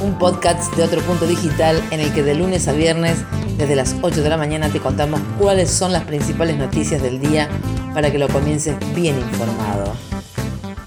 [0.00, 3.18] un podcast de otro punto digital en el que de lunes a viernes,
[3.58, 7.48] desde las 8 de la mañana, te contamos cuáles son las principales noticias del día
[7.92, 9.92] para que lo comiences bien informado.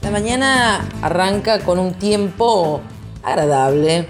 [0.01, 2.81] La mañana arranca con un tiempo
[3.21, 4.07] agradable,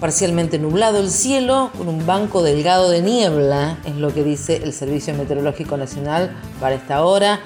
[0.00, 4.72] parcialmente nublado el cielo, con un banco delgado de niebla, es lo que dice el
[4.72, 7.40] Servicio Meteorológico Nacional para esta hora.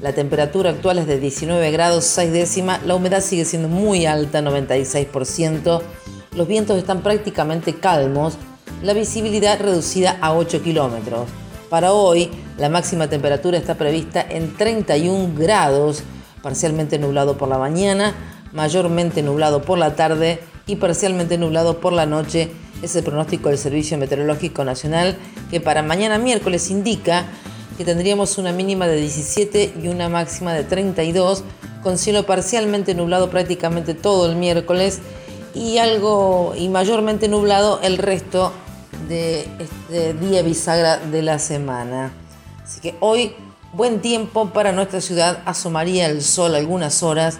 [0.00, 4.40] La temperatura actual es de 19 grados 6 décimas, la humedad sigue siendo muy alta,
[4.40, 5.82] 96%,
[6.38, 8.34] los vientos están prácticamente calmos,
[8.80, 11.28] la visibilidad reducida a 8 kilómetros.
[11.68, 16.04] Para hoy, la máxima temperatura está prevista en 31 grados,
[16.40, 18.14] parcialmente nublado por la mañana,
[18.52, 22.52] mayormente nublado por la tarde y parcialmente nublado por la noche.
[22.82, 25.16] Es el pronóstico del Servicio Meteorológico Nacional
[25.50, 27.26] que para mañana miércoles indica
[27.76, 31.42] que tendríamos una mínima de 17 y una máxima de 32,
[31.82, 35.00] con cielo parcialmente nublado prácticamente todo el miércoles
[35.54, 38.52] y algo y mayormente nublado el resto
[39.08, 42.12] de este día bisagra de la semana.
[42.62, 43.34] Así que hoy
[43.72, 47.38] buen tiempo para nuestra ciudad, asomaría el sol algunas horas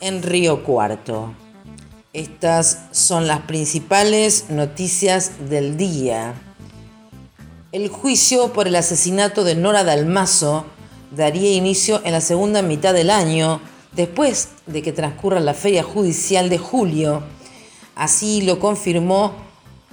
[0.00, 1.34] en Río Cuarto.
[2.12, 6.34] Estas son las principales noticias del día.
[7.72, 10.64] El juicio por el asesinato de Nora Dalmazo
[11.10, 13.60] daría inicio en la segunda mitad del año,
[13.92, 17.22] después de que transcurra la feria judicial de julio.
[17.94, 19.32] Así lo confirmó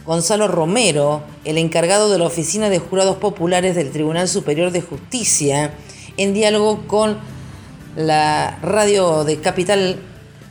[0.06, 5.74] Gonzalo Romero, el encargado de la Oficina de Jurados Populares del Tribunal Superior de Justicia,
[6.18, 7.18] en diálogo con
[7.96, 10.00] la radio de Capital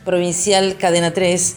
[0.05, 1.55] Provincial Cadena 3.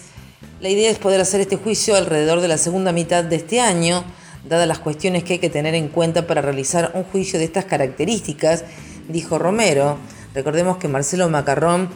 [0.61, 4.05] La idea es poder hacer este juicio alrededor de la segunda mitad de este año
[4.49, 7.65] dadas las cuestiones que hay que tener en cuenta para realizar un juicio de estas
[7.65, 8.65] características,
[9.09, 9.99] dijo Romero.
[10.35, 11.89] Recordemos que Marcelo Macarrón,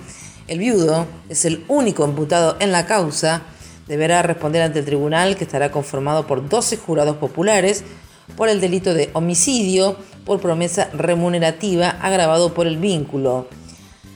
[0.48, 3.42] el viudo, es el único imputado en la causa,
[3.86, 7.84] deberá responder ante el tribunal que estará conformado por 12 jurados populares
[8.36, 13.48] por el delito de homicidio por promesa remunerativa agravado por el vínculo.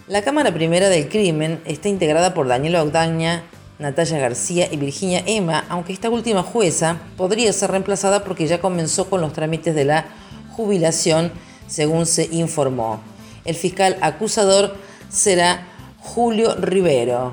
[0.09, 3.45] La Cámara Primera del Crimen está integrada por Daniel Ogdaña,
[3.79, 9.09] Natalia García y Virginia Emma, aunque esta última jueza podría ser reemplazada porque ya comenzó
[9.09, 10.07] con los trámites de la
[10.51, 11.33] jubilación,
[11.67, 13.01] según se informó.
[13.45, 14.77] El fiscal acusador
[15.09, 15.67] será
[16.03, 17.33] Julio Rivero.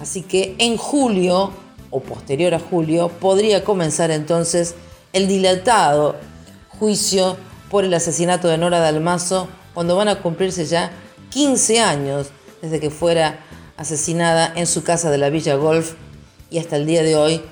[0.00, 1.52] Así que en julio,
[1.90, 4.74] o posterior a julio, podría comenzar entonces
[5.12, 6.16] el dilatado
[6.68, 7.36] juicio
[7.70, 10.90] por el asesinato de Nora Dalmazo, cuando van a cumplirse ya
[11.30, 12.28] 15 años
[12.62, 13.38] desde que fuera
[13.76, 15.94] asesinada en su casa de la Villa Golf
[16.50, 17.42] y hasta el día de hoy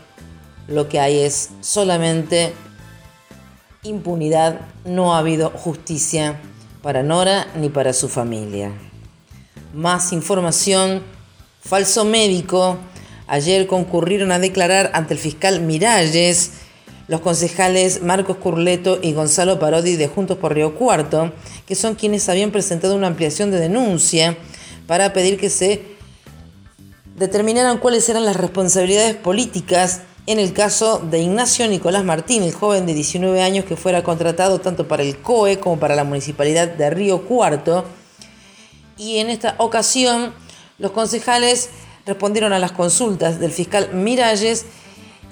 [0.68, 2.52] lo que hay es solamente
[3.82, 6.40] impunidad, no ha habido justicia
[6.82, 8.72] para Nora ni para su familia.
[9.72, 11.02] Más información,
[11.64, 12.76] falso médico,
[13.26, 16.50] ayer concurrieron a declarar ante el fiscal Miralles.
[17.08, 21.32] Los concejales Marcos Curleto y Gonzalo Parodi de Juntos por Río Cuarto,
[21.66, 24.36] que son quienes habían presentado una ampliación de denuncia
[24.86, 25.82] para pedir que se
[27.16, 32.84] determinaron cuáles eran las responsabilidades políticas en el caso de Ignacio Nicolás Martín, el joven
[32.84, 36.90] de 19 años que fuera contratado tanto para el COE como para la Municipalidad de
[36.90, 37.84] Río Cuarto.
[38.96, 40.32] Y en esta ocasión
[40.78, 41.70] los concejales
[42.06, 44.66] respondieron a las consultas del fiscal Miralles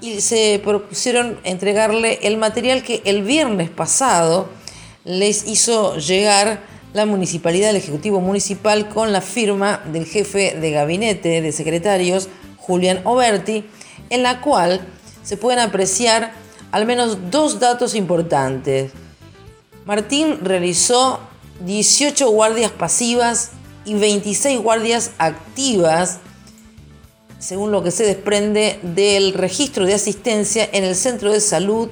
[0.01, 4.49] y se propusieron entregarle el material que el viernes pasado
[5.05, 6.63] les hizo llegar
[6.93, 13.01] la municipalidad, el Ejecutivo Municipal, con la firma del jefe de gabinete de secretarios, Julián
[13.05, 13.65] Oberti,
[14.11, 14.81] en la cual
[15.23, 16.33] se pueden apreciar
[16.73, 18.93] al menos dos datos importantes.
[19.87, 21.21] Martín realizó
[21.61, 23.51] 18 guardias pasivas
[23.85, 26.19] y 26 guardias activas,
[27.39, 31.89] según lo que se desprende del registro de asistencia en el centro de salud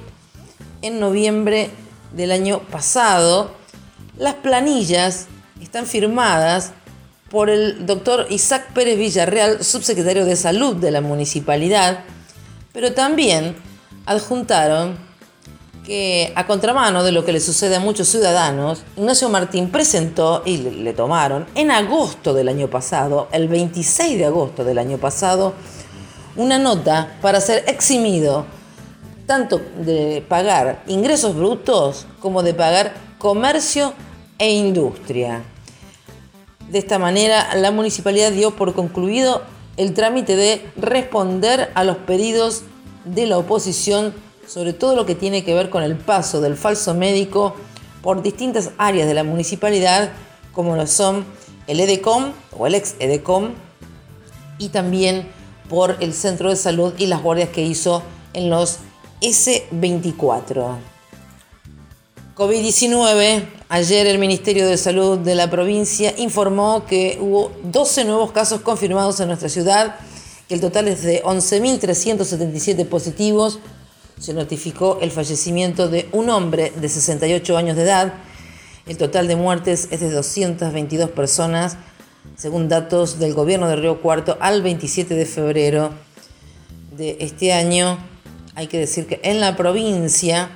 [0.81, 1.69] en noviembre
[2.13, 3.51] del año pasado.
[4.17, 5.27] Las planillas
[5.61, 6.73] están firmadas
[7.29, 12.03] por el doctor Isaac Pérez Villarreal, subsecretario de Salud de la municipalidad,
[12.73, 13.55] pero también
[14.05, 15.08] adjuntaron
[15.89, 20.57] que a contramano de lo que le sucede a muchos ciudadanos, Ignacio Martín presentó y
[20.57, 25.55] le, tomaron en agosto del año pasado, el 26 de agosto del año pasado,
[26.35, 28.45] una nota para ser eximido
[29.25, 33.95] tanto de pagar ingresos brutos como de pagar comercio
[34.37, 35.41] e industria.
[36.69, 39.41] De esta manera, la municipalidad dio por concluido
[39.75, 42.61] el trámite de responder a los pedidos
[43.05, 46.95] de la oposición sobre todo lo que tiene que ver con el paso del falso
[46.95, 47.55] médico
[48.01, 50.11] por distintas áreas de la municipalidad,
[50.53, 51.23] como lo son
[51.67, 53.51] el EDECOM o el ex EDECOM,
[54.57, 55.29] y también
[55.69, 58.01] por el centro de salud y las guardias que hizo
[58.33, 58.79] en los
[59.21, 60.77] S24.
[62.35, 63.45] COVID-19.
[63.69, 69.19] Ayer el Ministerio de Salud de la provincia informó que hubo 12 nuevos casos confirmados
[69.19, 69.97] en nuestra ciudad,
[70.47, 73.59] que el total es de 11.377 positivos.
[74.19, 78.15] Se notificó el fallecimiento de un hombre de 68 años de edad.
[78.85, 81.77] El total de muertes es de 222 personas,
[82.35, 85.91] según datos del gobierno de Río Cuarto al 27 de febrero
[86.97, 87.97] de este año.
[88.55, 90.49] Hay que decir que en la provincia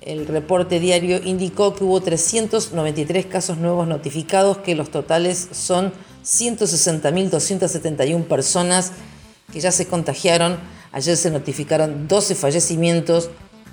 [0.00, 5.92] el reporte diario indicó que hubo 393 casos nuevos notificados, que los totales son
[6.24, 8.90] 160.271 personas
[9.52, 10.58] que ya se contagiaron.
[10.92, 13.30] Ayer se notificaron 12 fallecimientos,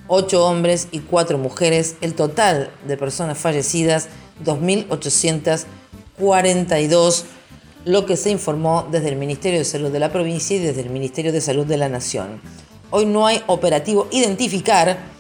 [0.08, 1.96] 8 hombres y 4 mujeres.
[2.02, 4.08] El total de personas fallecidas,
[4.44, 7.24] 2.842,
[7.86, 10.90] lo que se informó desde el Ministerio de Salud de la provincia y desde el
[10.90, 12.42] Ministerio de Salud de la Nación.
[12.92, 15.16] Hoy no hay operativo identificar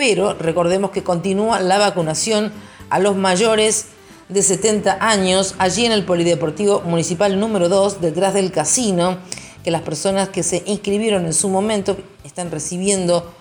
[0.00, 2.52] pero recordemos que continúa la vacunación
[2.88, 3.88] a los mayores
[4.30, 9.18] de 70 años allí en el Polideportivo Municipal número 2, detrás del casino,
[9.64, 13.32] que las personas que se inscribieron en su momento están recibiendo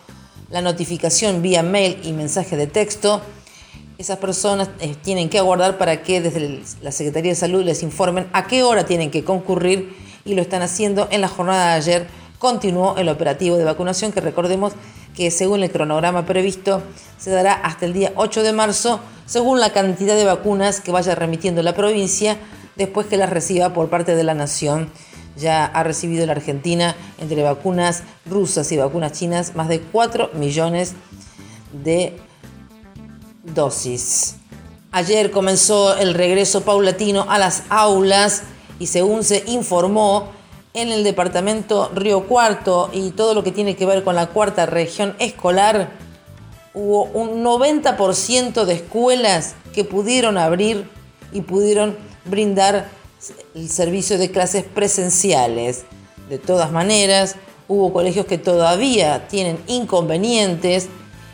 [0.49, 3.21] la notificación vía mail y mensaje de texto.
[3.97, 8.27] Esas personas eh, tienen que aguardar para que desde la Secretaría de Salud les informen
[8.33, 9.95] a qué hora tienen que concurrir
[10.25, 11.07] y lo están haciendo.
[11.11, 12.07] En la jornada de ayer
[12.39, 14.73] continuó el operativo de vacunación que recordemos
[15.15, 16.81] que según el cronograma previsto
[17.17, 21.13] se dará hasta el día 8 de marzo, según la cantidad de vacunas que vaya
[21.13, 22.37] remitiendo la provincia
[22.77, 24.89] después que las reciba por parte de la nación.
[25.39, 30.93] Ya ha recibido la Argentina, entre vacunas rusas y vacunas chinas, más de 4 millones
[31.71, 32.17] de
[33.43, 34.35] dosis.
[34.91, 38.43] Ayer comenzó el regreso paulatino a las aulas
[38.79, 40.29] y según se informó,
[40.73, 44.65] en el departamento Río Cuarto y todo lo que tiene que ver con la cuarta
[44.65, 45.89] región escolar,
[46.73, 50.87] hubo un 90% de escuelas que pudieron abrir
[51.31, 52.87] y pudieron brindar
[53.55, 55.85] el servicio de clases presenciales.
[56.29, 57.35] De todas maneras,
[57.67, 60.89] hubo colegios que todavía tienen inconvenientes,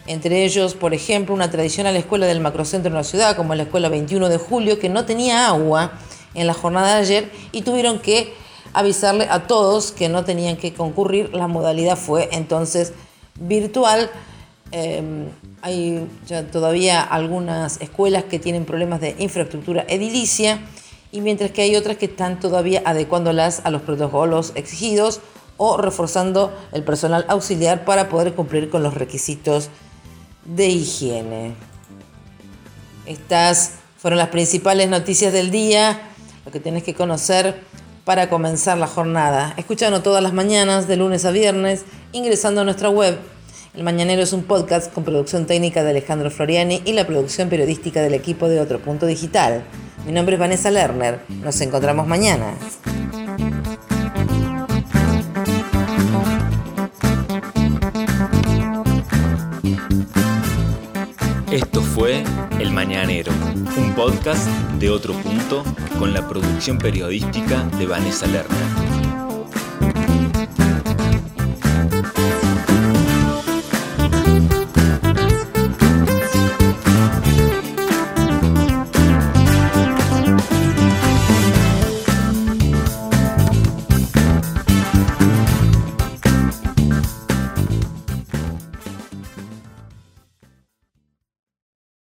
[0.07, 3.89] entre ellos, por ejemplo, una tradicional escuela del macrocentro de la ciudad, como la escuela
[3.89, 5.93] 21 de julio, que no tenía agua
[6.35, 8.33] en la jornada de ayer y tuvieron que
[8.73, 11.33] avisarle a todos que no tenían que concurrir.
[11.33, 12.93] La modalidad fue entonces
[13.39, 14.11] virtual.
[14.71, 15.29] Em,
[15.61, 16.07] hay
[16.51, 20.59] todavía algunas escuelas que tienen problemas de infraestructura edilicia
[21.15, 25.21] y mientras que hay otras que están todavía adecuándolas a los protocolos exigidos
[25.55, 29.69] o reforzando el personal auxiliar para poder cumplir con los requisitos
[30.43, 31.53] de higiene.
[33.05, 36.01] Estas fueron las principales noticias del día,
[36.45, 37.61] lo que tienes que conocer
[38.03, 39.53] para comenzar la jornada.
[39.55, 43.17] Escúchanos todas las mañanas, de lunes a viernes, ingresando a nuestra web.
[43.73, 48.01] El Mañanero es un podcast con producción técnica de Alejandro Floriani y la producción periodística
[48.01, 49.63] del equipo de Otro Punto Digital.
[50.05, 51.21] Mi nombre es Vanessa Lerner.
[51.43, 52.53] Nos encontramos mañana.
[61.51, 62.23] Esto fue
[62.59, 63.31] El Mañanero,
[63.77, 64.47] un podcast
[64.77, 65.63] de otro punto
[65.97, 68.84] con la producción periodística de Vanessa Lerner.